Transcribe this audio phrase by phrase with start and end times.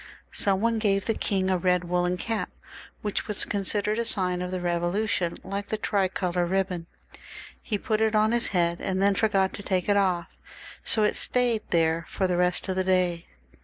[0.31, 2.49] Some one gave the king a red woollen cap,
[3.03, 6.87] which was con sidered a sign of the Eevolution like the tricolor ribbon.
[7.61, 10.25] He put it on his head, and then forgot to take it off,
[10.83, 13.27] so that it stayed there for the rest of the day.